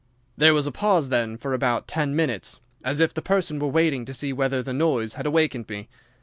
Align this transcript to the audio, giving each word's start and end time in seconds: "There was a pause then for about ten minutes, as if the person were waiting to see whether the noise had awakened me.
"There 0.35 0.55
was 0.55 0.65
a 0.65 0.71
pause 0.71 1.09
then 1.09 1.37
for 1.37 1.53
about 1.53 1.87
ten 1.87 2.15
minutes, 2.15 2.59
as 2.83 2.99
if 3.01 3.13
the 3.13 3.21
person 3.21 3.59
were 3.59 3.67
waiting 3.67 4.03
to 4.05 4.15
see 4.15 4.33
whether 4.33 4.63
the 4.63 4.73
noise 4.73 5.13
had 5.13 5.27
awakened 5.27 5.69
me. 5.69 5.89